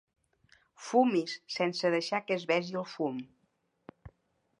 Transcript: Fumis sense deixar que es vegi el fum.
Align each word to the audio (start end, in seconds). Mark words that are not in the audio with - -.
Fumis 0.85 1.35
sense 1.55 1.91
deixar 1.97 2.21
que 2.29 2.39
es 2.39 2.47
vegi 2.53 2.73
el 2.81 2.87
fum. 2.95 3.21